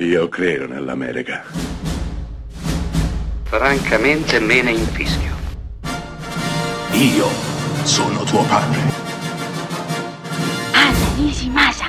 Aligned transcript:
Io 0.00 0.28
credo 0.28 0.68
nell'America. 0.68 1.42
Francamente 3.42 4.38
me 4.38 4.62
ne 4.62 4.70
infischio. 4.70 5.34
Io 6.92 7.26
sono 7.82 8.22
tuo 8.22 8.44
padre. 8.44 8.78
Anna 10.72 11.14
Nishimasa. 11.16 11.86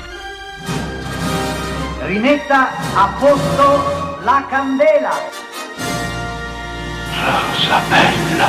Rimetta 2.00 2.70
a 2.96 3.16
posto 3.16 4.24
la 4.24 4.44
candela. 4.50 5.12
Rosa 7.14 7.80
bella. 7.88 8.48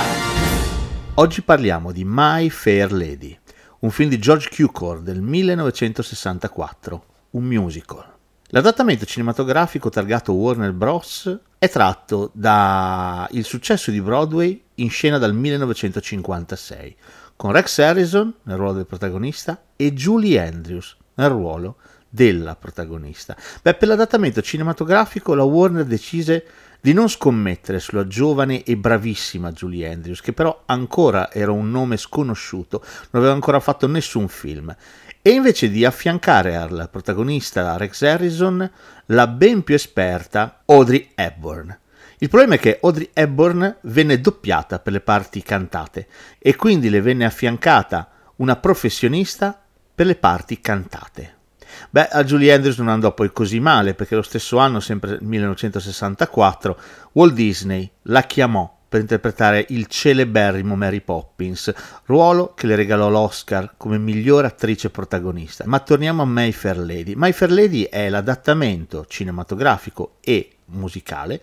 Oggi 1.13 1.43
parliamo 1.43 1.91
di 1.91 2.01
My 2.03 2.49
Fair 2.49 2.91
Lady, 2.91 3.37
un 3.81 3.91
film 3.91 4.09
di 4.09 4.17
George 4.17 4.49
Cukor 4.49 5.01
del 5.01 5.21
1964, 5.21 7.05
un 7.31 7.43
musical. 7.43 8.11
L'adattamento 8.54 9.05
cinematografico 9.05 9.88
targato 9.88 10.34
Warner 10.34 10.73
Bros. 10.73 11.39
è 11.57 11.70
tratto 11.70 12.31
dal 12.34 13.30
successo 13.44 13.91
di 13.91 14.02
Broadway 14.02 14.62
in 14.75 14.89
scena 14.89 15.17
dal 15.17 15.34
1956, 15.34 16.95
con 17.38 17.53
Rex 17.53 17.80
Harrison 17.80 18.34
nel 18.44 18.58
ruolo 18.58 18.73
del 18.73 18.85
protagonista 18.85 19.61
e 19.77 19.94
Julie 19.94 20.45
Andrews 20.45 20.98
nel 21.13 21.30
ruolo 21.30 21.77
della 22.09 22.58
protagonista. 22.58 23.38
Beh, 23.61 23.75
per 23.75 23.88
l'adattamento 23.88 24.41
cinematografico 24.41 25.33
la 25.33 25.44
Warner 25.44 25.86
decise 25.86 26.44
di 26.81 26.94
non 26.94 27.08
scommettere 27.08 27.80
sulla 27.80 28.08
giovane 28.08 28.63
e 28.63 28.76
bravissima 28.76 29.52
Julie 29.52 29.89
Andrews, 29.89 30.20
che 30.20 30.34
però 30.34 30.63
ancora 30.66 31.31
era 31.31 31.52
un 31.52 31.70
nome 31.70 31.95
sconosciuto, 31.95 32.84
non 33.12 33.22
aveva 33.22 33.34
ancora 33.34 33.59
fatto 33.59 33.88
nessun 33.88 34.27
film, 34.27 34.76
e 35.22 35.30
invece 35.30 35.70
di 35.70 35.86
affiancare 35.86 36.55
al 36.55 36.89
protagonista 36.91 37.77
Rex 37.77 38.02
Harrison 38.02 38.70
la 39.05 39.27
ben 39.27 39.63
più 39.63 39.75
esperta 39.75 40.63
Audrey 40.66 41.12
Hepburn. 41.13 41.77
Il 42.17 42.30
problema 42.30 42.55
è 42.55 42.59
che 42.59 42.80
Audrey 42.81 43.09
Hepburn 43.13 43.77
venne 43.81 44.20
doppiata 44.20 44.80
per 44.80 44.94
le 44.94 45.02
parti 45.02 45.44
cantate 45.44 46.08
e 46.39 46.55
quindi 46.55 46.89
le 46.89 47.02
venne 47.02 47.25
affiancata 47.25 48.09
una 48.38 48.55
professionista 48.55 49.59
per 49.94 50.05
le 50.08 50.16
parti 50.16 50.59
cantate. 50.59 51.41
Beh, 51.89 52.08
a 52.08 52.23
Julie 52.23 52.53
Andrews 52.53 52.77
non 52.77 52.89
andò 52.89 53.14
poi 53.14 53.31
così 53.31 53.59
male 53.59 53.94
perché 53.94 54.16
lo 54.16 54.22
stesso 54.22 54.58
anno, 54.58 54.80
sempre 54.80 55.11
nel 55.11 55.19
1964, 55.22 56.80
Walt 57.14 57.33
Disney 57.33 57.89
la 58.03 58.23
chiamò 58.23 58.80
per 58.91 59.00
interpretare 59.00 59.66
il 59.69 59.88
celeberrimo 59.88 60.75
Mary 60.75 60.99
Poppins, 60.99 61.73
ruolo 62.08 62.53
che 62.53 62.67
le 62.67 62.75
regalò 62.75 63.09
l'Oscar 63.09 63.75
come 63.77 63.97
miglior 63.97 64.44
attrice 64.44 64.89
protagonista. 64.89 65.64
Ma 65.66 65.80
torniamo 65.80 66.23
a 66.23 66.25
My 66.25 66.52
Fair 66.52 66.77
Lady. 66.77 67.14
My 67.16 67.31
Fair 67.31 67.53
Lady 67.53 67.83
è 67.83 68.09
l'adattamento 68.09 69.05
cinematografico 69.08 70.17
e 70.19 70.58
musicale 70.66 71.42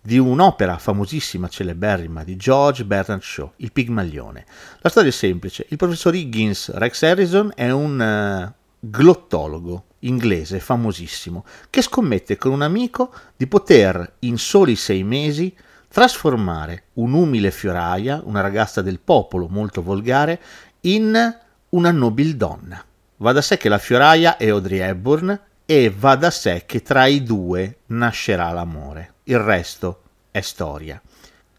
di 0.00 0.18
un'opera 0.18 0.76
famosissima, 0.78 1.48
celeberrima 1.48 2.24
di 2.24 2.34
George 2.34 2.84
Bernard 2.84 3.22
Shaw, 3.22 3.52
Il 3.56 3.70
Pigmalione. 3.70 4.44
La 4.80 4.88
storia 4.88 5.10
è 5.10 5.12
semplice. 5.12 5.66
Il 5.68 5.76
professor 5.76 6.14
Higgins 6.14 6.72
Rex 6.74 7.02
Harrison 7.02 7.52
è 7.54 7.70
un 7.70 8.00
uh, 8.00 8.57
glottologo 8.80 9.84
inglese 10.00 10.60
famosissimo 10.60 11.44
che 11.70 11.82
scommette 11.82 12.36
con 12.36 12.52
un 12.52 12.62
amico 12.62 13.12
di 13.36 13.46
poter 13.46 14.14
in 14.20 14.38
soli 14.38 14.76
sei 14.76 15.02
mesi 15.02 15.54
trasformare 15.88 16.84
un'umile 16.94 17.50
fioraia, 17.50 18.20
una 18.24 18.40
ragazza 18.40 18.82
del 18.82 19.00
popolo 19.00 19.48
molto 19.48 19.82
volgare, 19.82 20.40
in 20.82 21.36
una 21.70 21.90
nobildonna. 21.90 22.84
Va 23.16 23.32
da 23.32 23.40
sé 23.40 23.56
che 23.56 23.68
la 23.68 23.78
fioraia 23.78 24.36
è 24.36 24.48
Audrey 24.48 24.78
Hepburn 24.78 25.40
e 25.64 25.90
va 25.96 26.14
da 26.14 26.30
sé 26.30 26.64
che 26.66 26.82
tra 26.82 27.06
i 27.06 27.22
due 27.22 27.78
nascerà 27.86 28.50
l'amore. 28.52 29.14
Il 29.24 29.38
resto 29.38 30.02
è 30.30 30.40
storia. 30.40 31.00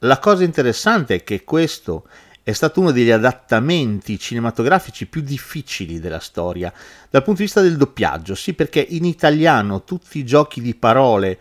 La 0.03 0.19
cosa 0.19 0.43
interessante 0.43 1.15
è 1.15 1.23
che 1.23 1.43
questo 1.43 2.07
è 2.49 2.53
stato 2.53 2.79
uno 2.79 2.91
degli 2.91 3.11
adattamenti 3.11 4.17
cinematografici 4.17 5.05
più 5.05 5.21
difficili 5.21 5.99
della 5.99 6.19
storia, 6.19 6.73
dal 7.09 7.23
punto 7.23 7.39
di 7.39 7.45
vista 7.45 7.61
del 7.61 7.77
doppiaggio, 7.77 8.35
sì 8.35 8.53
perché 8.53 8.85
in 8.89 9.05
italiano 9.05 9.83
tutti 9.83 10.17
i 10.17 10.25
giochi 10.25 10.59
di 10.59 10.73
parole 10.73 11.37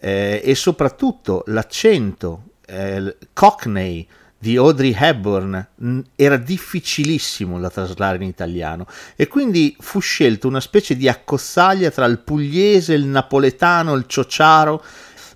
eh, 0.00 0.40
e 0.42 0.54
soprattutto 0.54 1.42
l'accento 1.46 2.50
eh, 2.66 3.16
cockney 3.32 4.06
di 4.38 4.56
Audrey 4.56 4.94
Hepburn 4.96 5.66
era 6.14 6.36
difficilissimo 6.36 7.58
da 7.58 7.70
traslare 7.70 8.16
in 8.16 8.22
italiano 8.22 8.86
e 9.16 9.26
quindi 9.28 9.74
fu 9.80 9.98
scelto 9.98 10.46
una 10.46 10.60
specie 10.60 10.96
di 10.96 11.08
accozzaglia 11.08 11.90
tra 11.90 12.04
il 12.04 12.18
pugliese, 12.18 12.94
il 12.94 13.06
napoletano, 13.06 13.94
il 13.94 14.06
ciociaro. 14.06 14.82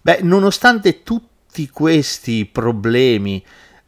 Beh, 0.03 0.21
nonostante 0.23 1.03
tutti 1.03 1.69
questi 1.71 2.47
problemi, 2.47 3.43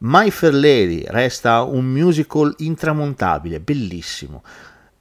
My 0.04 0.32
Fair 0.32 0.52
Lady 0.52 1.04
resta 1.06 1.62
un 1.62 1.84
musical 1.84 2.52
intramontabile, 2.58 3.60
bellissimo. 3.60 4.42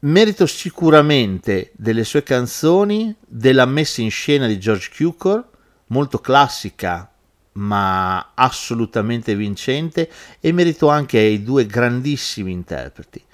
Merito 0.02 0.46
sicuramente 0.46 1.72
delle 1.76 2.04
sue 2.04 2.22
canzoni, 2.22 3.16
della 3.28 3.66
messa 3.66 4.02
in 4.02 4.12
scena 4.12 4.46
di 4.46 4.60
George 4.60 4.92
Cukor, 4.96 5.50
molto 5.88 6.20
classica 6.20 7.12
ma 7.54 8.32
assolutamente 8.36 9.36
vincente 9.36 10.10
e 10.40 10.52
merito 10.52 10.88
anche 10.88 11.18
ai 11.18 11.42
due 11.42 11.66
grandissimi 11.66 12.52
interpreti. 12.52 13.26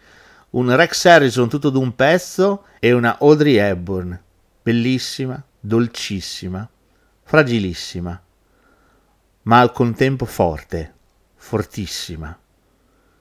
Un 0.52 0.74
Rex 0.74 1.06
Harrison 1.06 1.50
tutto 1.50 1.70
d'un 1.70 1.94
pezzo 1.96 2.64
e 2.80 2.94
una 2.94 3.18
Audrey 3.20 3.56
Hepburn, 3.56 4.18
bellissima, 4.64 5.44
dolcissima, 5.60 6.68
fragilissima, 7.24 8.22
ma 9.44 9.60
al 9.60 9.72
contempo 9.74 10.26
forte, 10.26 10.96
fortissima, 11.38 12.38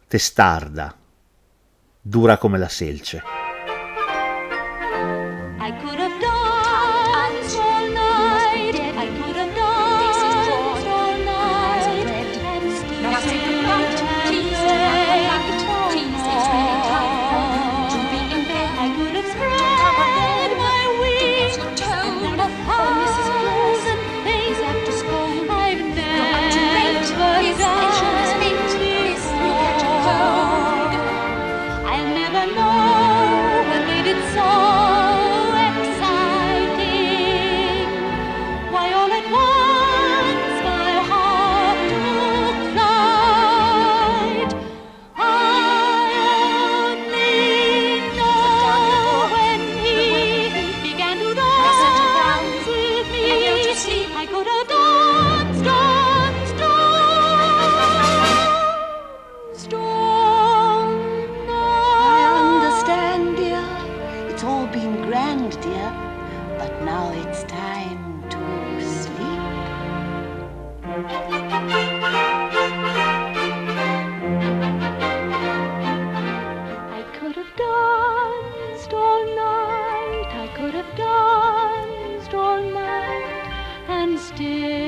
testarda, 0.08 0.94
dura 2.00 2.38
come 2.38 2.58
la 2.58 2.68
selce. 2.68 3.35
could 80.56 80.72
have 80.72 80.96
danced 80.96 82.32
all 82.32 82.62
night 82.62 83.84
and 83.88 84.18
still. 84.18 84.85